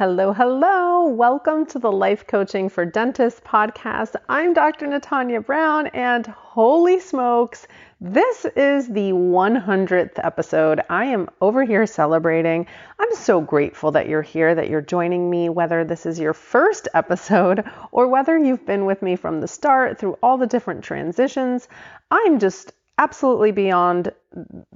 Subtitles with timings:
[0.00, 1.08] Hello, hello.
[1.08, 4.16] Welcome to the Life Coaching for Dentists podcast.
[4.30, 4.86] I'm Dr.
[4.86, 7.66] Natanya Brown, and holy smokes,
[8.00, 10.80] this is the 100th episode.
[10.88, 12.66] I am over here celebrating.
[12.98, 16.88] I'm so grateful that you're here, that you're joining me, whether this is your first
[16.94, 17.62] episode
[17.92, 21.68] or whether you've been with me from the start through all the different transitions.
[22.10, 24.14] I'm just absolutely beyond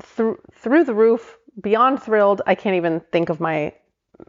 [0.02, 2.43] through through the roof, beyond thrilled.
[2.46, 3.72] I can't even think of my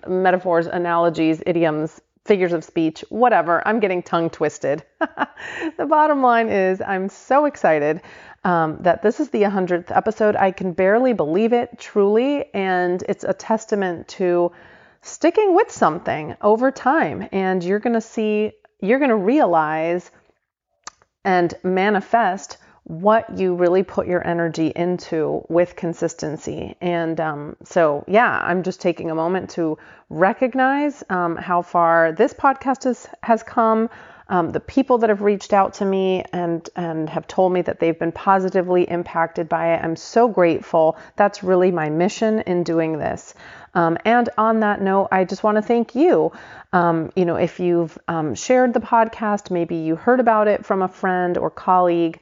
[0.07, 3.65] metaphors, analogies, idioms, figures of speech, whatever.
[3.67, 4.83] I'm getting tongue twisted.
[4.99, 8.01] the bottom line is, I'm so excited
[8.43, 10.35] um, that this is the 100th episode.
[10.35, 12.45] I can barely believe it, truly.
[12.53, 14.51] And it's a testament to
[15.01, 17.27] sticking with something over time.
[17.31, 20.09] And you're going to see, you're going to realize
[21.23, 26.75] and manifest what you really put your energy into with consistency.
[26.81, 32.33] And um, so, yeah, I'm just taking a moment to recognize um, how far this
[32.33, 33.89] podcast has, has come.
[34.27, 37.79] Um, the people that have reached out to me and and have told me that
[37.79, 39.83] they've been positively impacted by it.
[39.83, 40.97] I'm so grateful.
[41.15, 43.35] That's really my mission in doing this.
[43.75, 46.31] Um, and on that note, I just want to thank you.
[46.73, 50.81] Um, you know, if you've um, shared the podcast, maybe you heard about it from
[50.81, 52.19] a friend or colleague.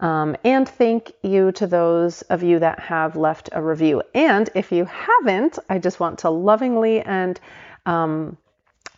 [0.00, 4.02] Um, and thank you to those of you that have left a review.
[4.14, 7.40] And if you haven't, I just want to lovingly and
[7.86, 8.36] um,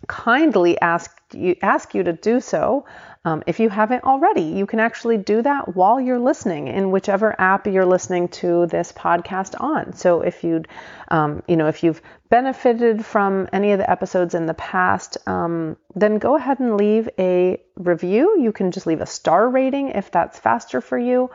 [0.07, 2.87] kindly ask you ask you to do so.
[3.25, 7.39] Um, if you haven't already, you can actually do that while you're listening in whichever
[7.39, 9.93] app you're listening to this podcast on.
[9.93, 10.69] So if you'd,
[11.09, 15.77] um, you know, if you've benefited from any of the episodes in the past, um,
[15.95, 18.41] then go ahead and leave a review.
[18.41, 21.31] You can just leave a star rating if that's faster for you.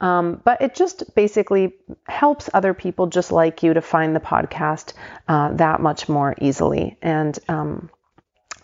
[0.00, 1.74] Um, but it just basically
[2.06, 4.92] helps other people just like you to find the podcast
[5.26, 6.96] uh, that much more easily.
[7.02, 7.90] And um,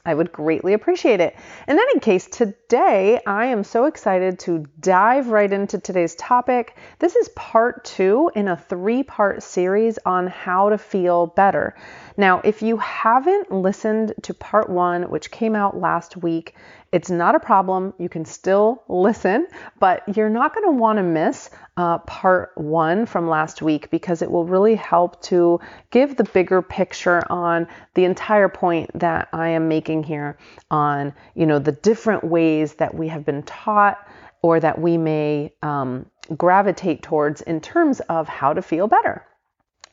[0.06, 1.34] I would greatly appreciate it.
[1.66, 6.76] In any case, today I am so excited to dive right into today's topic.
[6.98, 11.74] This is part two in a three part series on how to feel better.
[12.18, 16.54] Now, if you haven't listened to part one, which came out last week,
[16.92, 17.92] it's not a problem.
[17.98, 19.48] You can still listen,
[19.80, 24.22] but you're not going to want to miss uh, part one from last week because
[24.22, 25.58] it will really help to
[25.90, 30.38] give the bigger picture on the entire point that I am making here
[30.70, 33.98] on, you know, the different ways that we have been taught
[34.42, 36.06] or that we may um,
[36.36, 39.24] gravitate towards in terms of how to feel better.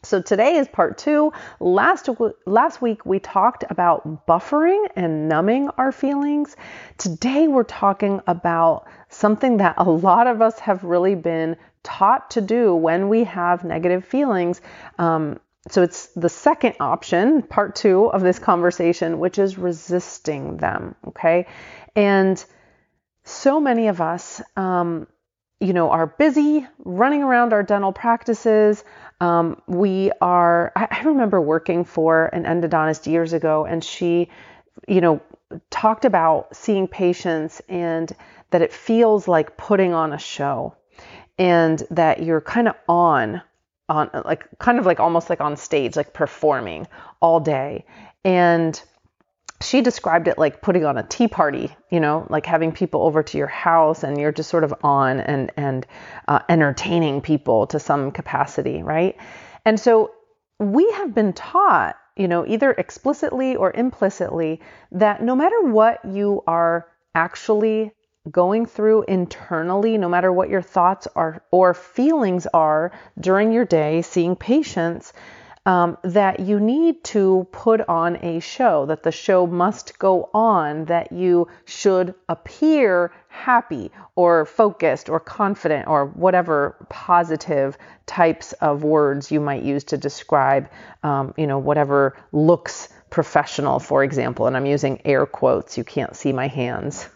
[0.04, 1.32] So today is part two.
[1.60, 2.10] Last,
[2.48, 6.56] last week we talked about buffering and numbing our feelings.
[6.98, 12.42] Today we're talking about something that a lot of us have really been taught to
[12.42, 14.62] do when we have negative feelings.
[14.98, 15.40] Um,
[15.70, 20.96] so it's the second option, part two of this conversation, which is resisting them.
[21.08, 21.48] Okay.
[21.96, 22.44] And
[23.24, 25.08] so many of us, um,
[25.60, 28.84] you know, are busy running around our dental practices.
[29.20, 34.30] Um, we are, I, I remember working for an endodontist years ago, and she,
[34.88, 35.22] you know,
[35.70, 38.12] talked about seeing patients and
[38.50, 40.76] that it feels like putting on a show
[41.38, 43.42] and that you're kind of on
[43.91, 46.88] on like kind of like almost like on stage like performing
[47.22, 47.85] all day
[48.24, 48.81] and
[49.62, 53.22] she described it like putting on a tea party, you know, like having people over
[53.24, 55.85] to your house and you're just sort of on and and
[56.28, 59.16] uh, entertaining people to some capacity, right?
[59.66, 60.12] And so
[60.59, 66.44] we have been taught, you know, either explicitly or implicitly, that no matter what you
[66.47, 67.91] are actually
[68.30, 74.02] going through internally, no matter what your thoughts are or feelings are during your day,
[74.02, 75.14] seeing patients
[75.66, 80.86] um, that you need to put on a show, that the show must go on,
[80.86, 87.78] that you should appear happy or focused or confident or whatever positive
[88.08, 90.70] types of words you might use to describe,
[91.03, 96.16] um, you know, whatever looks professional, for example, and I'm using air quotes, you can't
[96.16, 97.08] see my hands.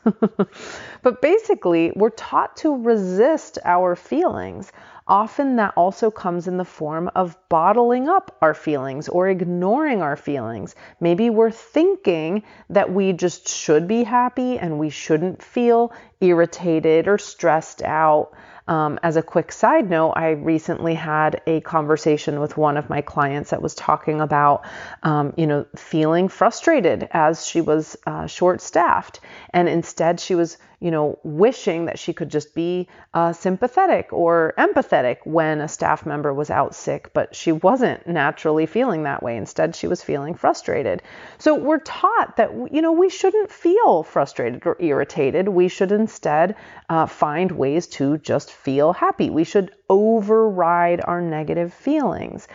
[1.02, 4.72] but basically, we're taught to resist our feelings.
[5.08, 10.18] Often that also comes in the form of bottling up our feelings or ignoring our
[10.18, 10.76] feelings.
[11.00, 17.18] Maybe we're thinking that we just should be happy and we shouldn't feel irritated or
[17.18, 18.32] stressed out.
[18.68, 23.02] Um, as a quick side note, I recently had a conversation with one of my
[23.02, 24.66] clients that was talking about,
[25.04, 29.20] um, you know, feeling frustrated as she was uh, short staffed.
[29.54, 34.54] And instead, she was you know, wishing that she could just be uh, sympathetic or
[34.58, 39.38] empathetic when a staff member was out sick, but she wasn't naturally feeling that way.
[39.38, 41.02] Instead, she was feeling frustrated.
[41.38, 45.48] So we're taught that, you know, we shouldn't feel frustrated or irritated.
[45.48, 46.56] We should instead
[46.90, 49.30] uh, find ways to just feel happy.
[49.30, 52.48] We should override our negative feelings.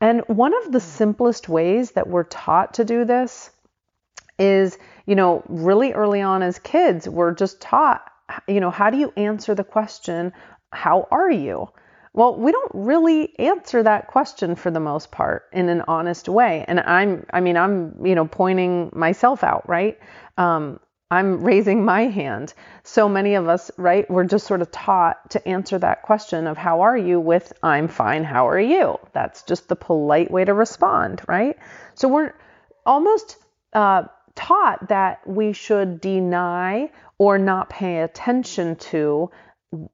[0.00, 3.50] And one of the simplest ways that we're taught to do this
[4.38, 4.76] is,
[5.06, 8.02] you know, really early on as kids, we're just taught,
[8.48, 10.32] you know, how do you answer the question,
[10.72, 11.68] how are you?
[12.14, 16.64] Well, we don't really answer that question for the most part in an honest way.
[16.68, 19.98] And I'm, I mean, I'm, you know, pointing myself out, right?
[20.36, 20.80] Um,
[21.12, 22.54] I'm raising my hand.
[22.84, 26.56] So many of us, right, we're just sort of taught to answer that question of
[26.56, 28.98] how are you with I'm fine, how are you?
[29.12, 31.58] That's just the polite way to respond, right?
[31.96, 32.32] So we're
[32.86, 33.36] almost
[33.74, 34.04] uh,
[34.34, 39.30] taught that we should deny or not pay attention to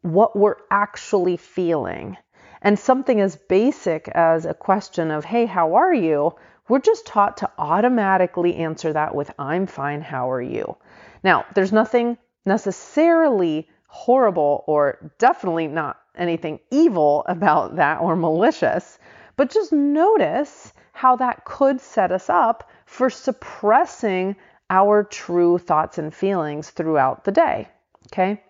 [0.03, 2.17] what we're actually feeling.
[2.63, 6.37] And something as basic as a question of, hey, how are you?
[6.69, 10.77] We're just taught to automatically answer that with, I'm fine, how are you?
[11.23, 18.99] Now, there's nothing necessarily horrible or definitely not anything evil about that or malicious,
[19.37, 24.37] but just notice how that could set us up for suppressing
[24.71, 27.69] our true thoughts and feelings throughout the day.
[28.13, 28.43] Okay.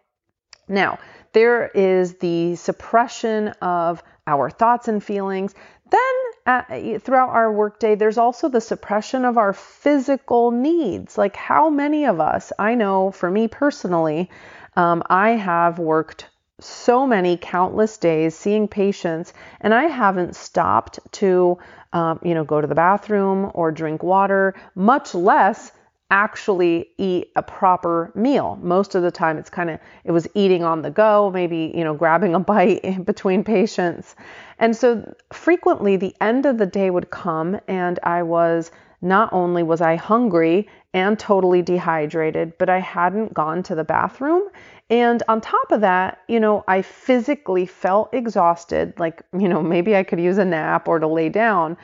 [0.67, 0.99] Now,
[1.32, 5.55] there is the suppression of our thoughts and feelings.
[5.91, 6.15] Then,
[6.48, 11.18] uh, throughout our workday, there's also the suppression of our physical needs.
[11.18, 14.30] Like, how many of us, I know for me personally,
[14.74, 16.26] um, I have worked
[16.60, 21.56] so many countless days seeing patients and i haven't stopped to
[21.92, 25.70] um, you know go to the bathroom or drink water much less
[26.10, 28.58] actually eat a proper meal.
[28.62, 31.84] Most of the time it's kind of it was eating on the go maybe you
[31.84, 34.16] know grabbing a bite in between patients.
[34.58, 38.70] And so frequently the end of the day would come and i was
[39.02, 44.44] not only was i hungry and totally dehydrated but i hadn't gone to the bathroom.
[44.90, 49.94] And on top of that, you know, I physically felt exhausted, like, you know, maybe
[49.94, 51.76] I could use a nap or to lay down.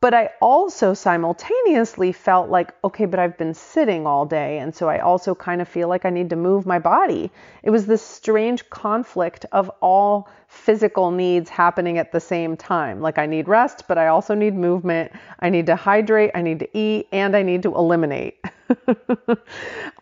[0.00, 4.58] But I also simultaneously felt like, okay, but I've been sitting all day.
[4.58, 7.30] And so I also kind of feel like I need to move my body.
[7.62, 13.00] It was this strange conflict of all physical needs happening at the same time.
[13.00, 15.12] Like I need rest, but I also need movement.
[15.40, 18.38] I need to hydrate, I need to eat, and I need to eliminate.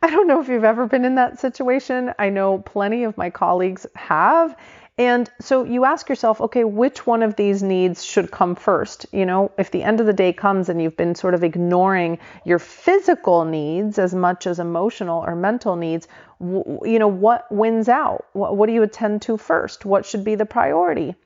[0.02, 2.12] I don't know if you've ever been in that situation.
[2.18, 4.56] I know plenty of my colleagues have.
[4.96, 9.06] And so you ask yourself, okay, which one of these needs should come first?
[9.10, 12.20] You know, if the end of the day comes and you've been sort of ignoring
[12.44, 16.06] your physical needs as much as emotional or mental needs,
[16.40, 18.26] you know, what wins out?
[18.34, 19.84] What, what do you attend to first?
[19.84, 21.16] What should be the priority?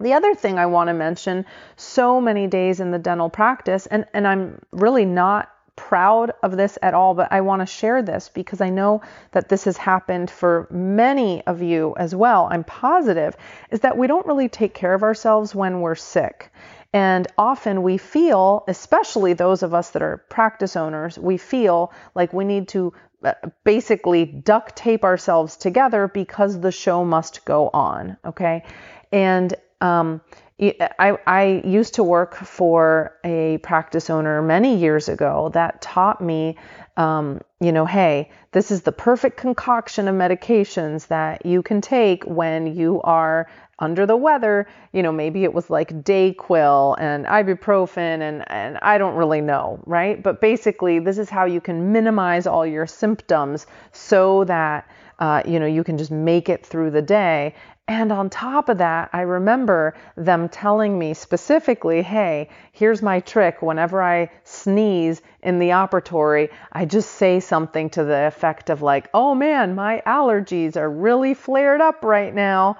[0.00, 1.46] The other thing I want to mention
[1.76, 6.76] so many days in the dental practice, and, and I'm really not proud of this
[6.82, 10.28] at all, but I want to share this because I know that this has happened
[10.28, 12.48] for many of you as well.
[12.50, 13.36] I'm positive
[13.70, 16.52] is that we don't really take care of ourselves when we're sick.
[16.92, 22.32] And often we feel, especially those of us that are practice owners, we feel like
[22.32, 22.92] we need to
[23.22, 28.16] uh, basically duct tape ourselves together because the show must go on.
[28.24, 28.64] Okay.
[29.12, 30.20] And, um,
[30.60, 36.56] I, I used to work for a practice owner many years ago that taught me,
[36.96, 42.24] um, you know, hey, this is the perfect concoction of medications that you can take
[42.24, 44.66] when you are under the weather.
[44.92, 49.80] You know, maybe it was like Dayquil and ibuprofen, and, and I don't really know,
[49.86, 50.20] right?
[50.20, 54.88] But basically, this is how you can minimize all your symptoms so that.
[55.20, 57.52] Uh, you know, you can just make it through the day.
[57.88, 63.62] And on top of that, I remember them telling me specifically, hey, here's my trick.
[63.62, 69.08] Whenever I sneeze in the operatory, I just say something to the effect of, like,
[69.14, 72.76] oh man, my allergies are really flared up right now,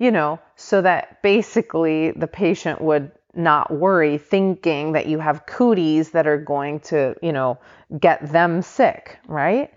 [0.00, 6.10] you know, so that basically the patient would not worry thinking that you have cooties
[6.10, 7.58] that are going to, you know,
[8.00, 9.72] get them sick, right?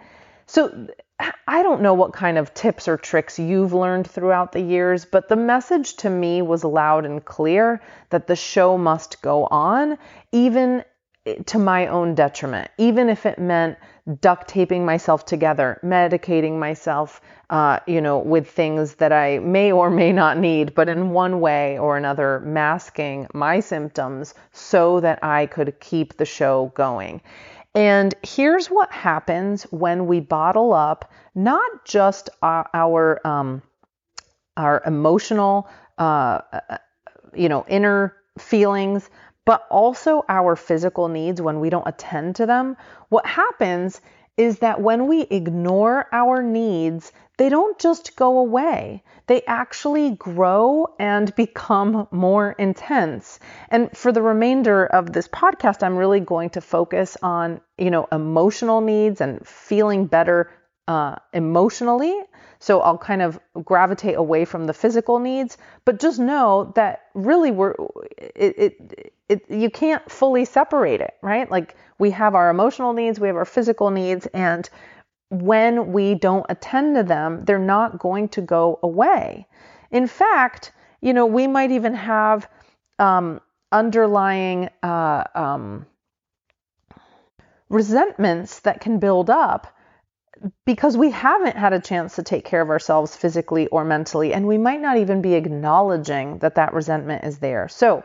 [0.47, 0.87] So
[1.47, 5.29] I don't know what kind of tips or tricks you've learned throughout the years, but
[5.29, 9.97] the message to me was loud and clear that the show must go on,
[10.31, 10.83] even
[11.45, 13.77] to my own detriment, even if it meant
[14.21, 19.91] duct taping myself together, medicating myself, uh, you know, with things that I may or
[19.91, 25.45] may not need, but in one way or another, masking my symptoms so that I
[25.45, 27.21] could keep the show going.
[27.73, 33.61] And here's what happens when we bottle up not just our, our, um,
[34.57, 36.77] our emotional, uh, uh
[37.33, 39.09] you know, inner feelings,
[39.45, 42.75] but also our physical needs when we don't attend to them.
[43.09, 44.01] What happens
[44.37, 47.11] is that when we ignore our needs,
[47.41, 49.01] they don't just go away.
[49.25, 53.39] They actually grow and become more intense.
[53.69, 58.07] And for the remainder of this podcast, I'm really going to focus on, you know,
[58.11, 60.51] emotional needs and feeling better
[60.87, 62.15] uh, emotionally.
[62.59, 67.49] So I'll kind of gravitate away from the physical needs, but just know that really
[67.49, 67.73] we're
[68.19, 71.49] it, it, it you can't fully separate it, right?
[71.49, 74.69] Like we have our emotional needs, we have our physical needs, and
[75.31, 79.47] when we don't attend to them, they're not going to go away.
[79.89, 82.49] In fact, you know, we might even have
[82.99, 83.39] um,
[83.71, 85.85] underlying uh, um,
[87.69, 89.73] resentments that can build up
[90.65, 94.47] because we haven't had a chance to take care of ourselves physically or mentally, and
[94.47, 97.69] we might not even be acknowledging that that resentment is there.
[97.69, 98.03] So,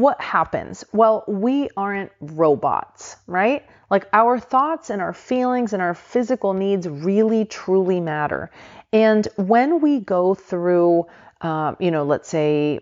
[0.00, 0.84] what happens?
[0.92, 3.64] Well, we aren't robots, right?
[3.90, 8.50] Like our thoughts and our feelings and our physical needs really truly matter.
[8.92, 11.06] And when we go through,
[11.40, 12.80] uh, you know, let's say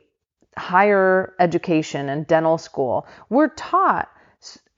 [0.57, 4.09] higher education and dental school, we're taught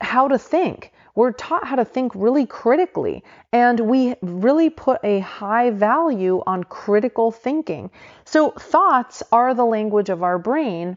[0.00, 0.92] how to think.
[1.14, 6.64] We're taught how to think really critically, and we really put a high value on
[6.64, 7.90] critical thinking.
[8.25, 10.97] So, thoughts are the language of our brain,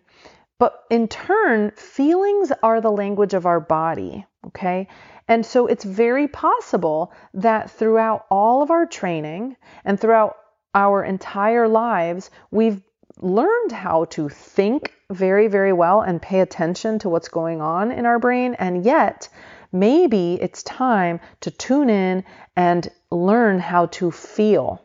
[0.59, 4.25] but in turn, feelings are the language of our body.
[4.47, 4.87] Okay.
[5.27, 9.55] And so it's very possible that throughout all of our training
[9.85, 10.37] and throughout
[10.75, 12.81] our entire lives, we've
[13.21, 18.05] learned how to think very, very well and pay attention to what's going on in
[18.05, 18.55] our brain.
[18.55, 19.29] And yet,
[19.71, 22.23] maybe it's time to tune in
[22.55, 24.81] and learn how to feel.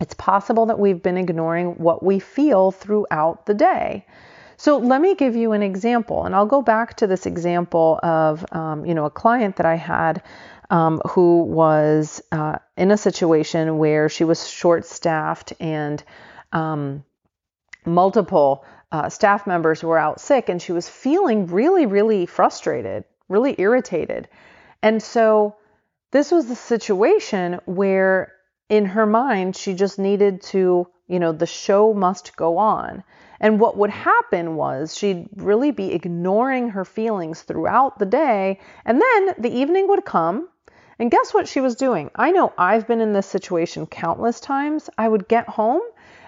[0.00, 4.06] It's possible that we've been ignoring what we feel throughout the day.
[4.60, 8.44] So let me give you an example, and I'll go back to this example of,
[8.52, 10.20] um, you know, a client that I had
[10.68, 16.02] um, who was uh, in a situation where she was short-staffed and
[16.52, 17.04] um,
[17.86, 23.54] multiple uh, staff members were out sick, and she was feeling really, really frustrated, really
[23.58, 24.28] irritated,
[24.82, 25.54] and so
[26.10, 28.32] this was the situation where
[28.68, 33.02] in her mind she just needed to, you know, the show must go on.
[33.40, 38.58] And what would happen was she'd really be ignoring her feelings throughout the day.
[38.84, 40.48] And then the evening would come.
[40.98, 42.10] And guess what she was doing?
[42.16, 44.90] I know I've been in this situation countless times.
[44.98, 45.82] I would get home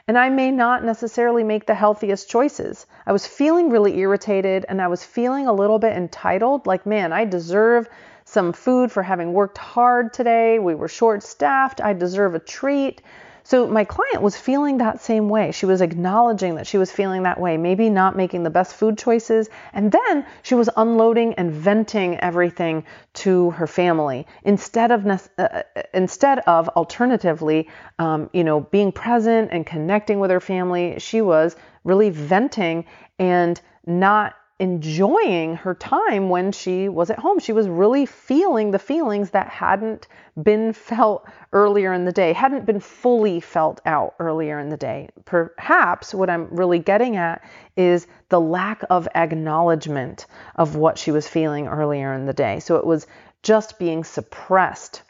[0.06, 2.86] and I may not necessarily make the healthiest choices.
[3.06, 7.12] I was feeling really irritated and I was feeling a little bit entitled like, man,
[7.12, 7.88] I deserve
[8.30, 10.58] some food for having worked hard today.
[10.58, 11.80] We were short staffed.
[11.80, 13.02] I deserve a treat.
[13.42, 15.50] So my client was feeling that same way.
[15.50, 18.96] She was acknowledging that she was feeling that way, maybe not making the best food
[18.96, 19.48] choices.
[19.72, 22.84] And then she was unloading and venting everything
[23.14, 27.68] to her family instead of, uh, uh, instead of alternatively,
[27.98, 30.98] um, you know, being present and connecting with her family.
[30.98, 32.84] She was really venting
[33.18, 37.38] and not enjoying her time when she was at home.
[37.38, 40.06] She was really feeling the feelings that hadn't
[40.40, 45.08] been felt earlier in the day, hadn't been fully felt out earlier in the day.
[45.24, 47.42] Perhaps what I'm really getting at
[47.74, 52.60] is the lack of acknowledgement of what she was feeling earlier in the day.
[52.60, 53.06] So it was
[53.42, 55.02] just being suppressed.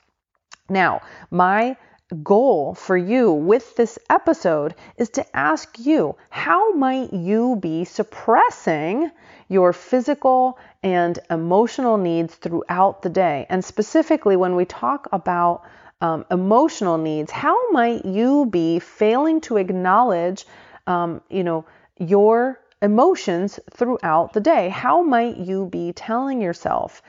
[0.69, 1.01] Now,
[1.33, 1.77] my
[2.15, 9.11] goal for you with this episode is to ask you how might you be suppressing
[9.49, 13.47] your physical and emotional needs throughout the day?
[13.49, 15.65] And specifically when we talk about
[16.01, 20.47] um, emotional needs how might you be failing to acknowledge
[20.87, 21.67] um, you know
[21.99, 24.69] your emotions throughout the day?
[24.71, 27.03] How might you be telling yourself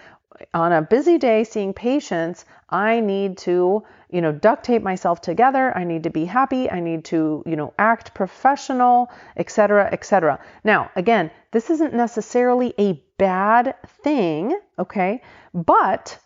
[0.53, 5.75] on a busy day seeing patients, I need to, you know, duct tape myself together.
[5.77, 6.69] I need to be happy.
[6.69, 10.39] I need to, you know, act professional, etc., etc.
[10.63, 15.21] Now, again, this isn't necessarily a bad thing, okay?
[15.53, 16.17] But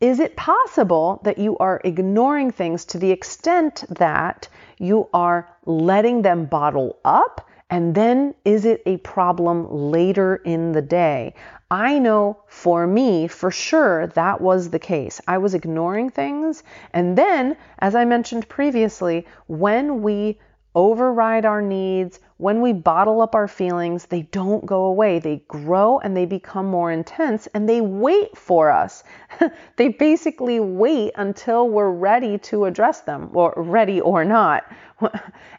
[0.00, 6.22] is it possible that you are ignoring things to the extent that you are letting
[6.22, 7.48] them bottle up?
[7.72, 11.32] And then is it a problem later in the day?
[11.70, 15.22] I know for me, for sure, that was the case.
[15.26, 16.64] I was ignoring things.
[16.92, 20.38] And then, as I mentioned previously, when we
[20.74, 25.18] override our needs, when we bottle up our feelings, they don't go away.
[25.18, 29.02] They grow and they become more intense and they wait for us.
[29.76, 34.70] they basically wait until we're ready to address them, or ready or not.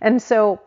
[0.02, 0.62] and so,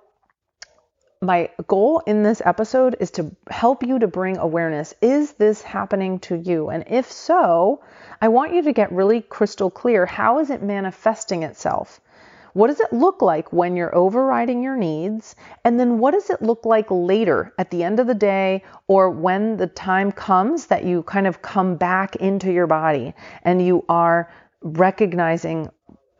[1.20, 4.94] my goal in this episode is to help you to bring awareness.
[5.00, 6.68] Is this happening to you?
[6.68, 7.82] And if so,
[8.20, 12.00] I want you to get really crystal clear how is it manifesting itself?
[12.52, 15.36] What does it look like when you're overriding your needs?
[15.64, 19.10] And then what does it look like later at the end of the day or
[19.10, 23.84] when the time comes that you kind of come back into your body and you
[23.90, 24.32] are
[24.62, 25.68] recognizing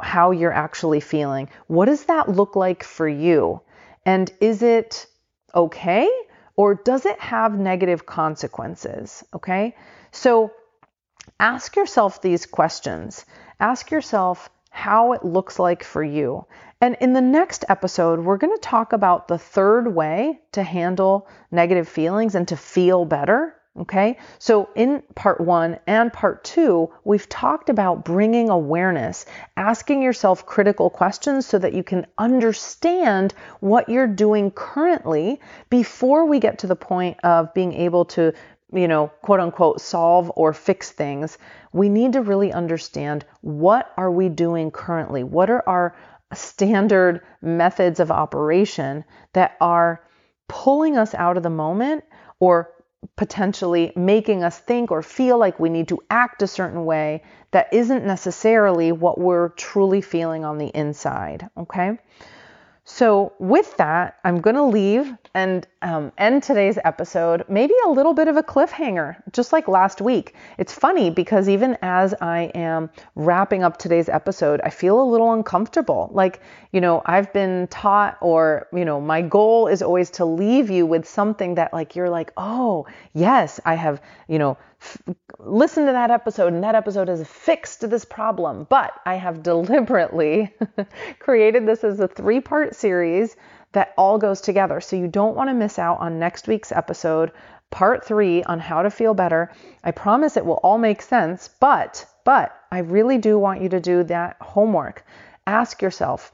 [0.00, 1.48] how you're actually feeling?
[1.68, 3.62] What does that look like for you?
[4.06, 5.06] And is it
[5.54, 6.08] okay?
[6.56, 9.22] Or does it have negative consequences?
[9.34, 9.76] Okay.
[10.12, 10.52] So
[11.38, 13.26] ask yourself these questions.
[13.60, 16.44] Ask yourself, how it looks like for you.
[16.82, 21.28] And in the next episode, we're going to talk about the third way to handle
[21.50, 23.55] negative feelings and to feel better.
[23.78, 30.46] Okay, so in part one and part two, we've talked about bringing awareness, asking yourself
[30.46, 36.66] critical questions so that you can understand what you're doing currently before we get to
[36.66, 38.32] the point of being able to
[38.72, 41.38] you know, quote unquote, solve or fix things,
[41.72, 45.22] we need to really understand what are we doing currently?
[45.22, 45.96] What are our
[46.34, 49.04] standard methods of operation
[49.34, 50.02] that are
[50.48, 52.04] pulling us out of the moment
[52.40, 52.72] or
[53.16, 57.72] potentially making us think or feel like we need to act a certain way that
[57.72, 61.98] isn't necessarily what we're truly feeling on the inside, okay?
[62.88, 68.14] So, with that, I'm going to leave and um, end today's episode, maybe a little
[68.14, 70.36] bit of a cliffhanger, just like last week.
[70.56, 75.32] It's funny because even as I am wrapping up today's episode, I feel a little
[75.32, 76.10] uncomfortable.
[76.12, 76.40] Like,
[76.70, 80.86] you know, I've been taught, or, you know, my goal is always to leave you
[80.86, 84.58] with something that, like, you're like, oh, yes, I have, you know,
[85.38, 88.66] listen to that episode and that episode has fixed this problem.
[88.68, 90.52] But I have deliberately
[91.18, 93.36] created this as a three part series
[93.72, 94.80] that all goes together.
[94.80, 97.32] So you don't want to miss out on next week's episode,
[97.70, 99.52] part three on how to feel better.
[99.84, 103.80] I promise it will all make sense, but, but I really do want you to
[103.80, 105.04] do that homework.
[105.46, 106.32] Ask yourself,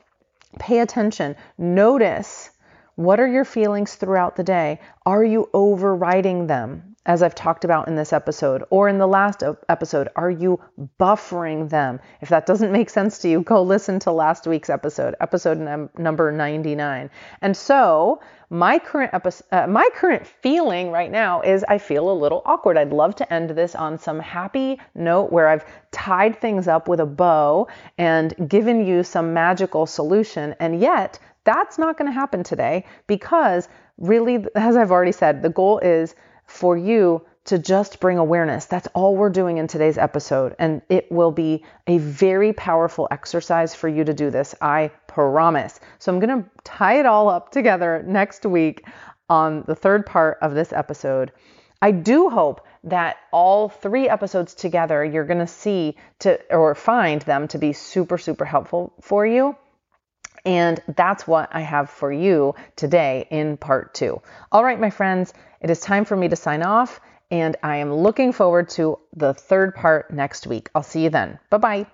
[0.59, 2.51] pay attention, notice
[2.95, 4.79] what are your feelings throughout the day?
[5.07, 6.92] Are you overriding them?
[7.05, 10.09] As I've talked about in this episode or in the last episode?
[10.15, 10.61] Are you
[11.01, 12.01] buffering them?
[12.21, 15.91] If that doesn't make sense to you, go listen to last week's episode, episode num-
[15.99, 17.11] number 99.
[17.41, 22.12] And so, my current episode, uh, my current feeling right now is I feel a
[22.12, 22.77] little awkward.
[22.77, 27.01] I'd love to end this on some happy note where I've tied things up with
[27.01, 30.55] a bow and given you some magical solution.
[30.61, 35.49] And yet, that's not going to happen today because really, as I've already said, the
[35.49, 36.15] goal is
[36.47, 38.67] for you to just bring awareness.
[38.67, 40.55] That's all we're doing in today's episode.
[40.59, 44.55] And it will be a very powerful exercise for you to do this.
[44.61, 45.81] I promise.
[45.99, 48.85] So I'm going to tie it all up together next week
[49.29, 51.33] on the third part of this episode.
[51.81, 57.23] I do hope that all three episodes together you're going to see to or find
[57.23, 59.57] them to be super super helpful for you.
[60.45, 64.21] And that's what I have for you today in part two.
[64.51, 67.94] All right, my friends, it is time for me to sign off, and I am
[67.94, 70.68] looking forward to the third part next week.
[70.75, 71.38] I'll see you then.
[71.48, 71.87] Bye bye.